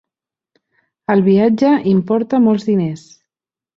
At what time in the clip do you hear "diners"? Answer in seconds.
2.71-3.05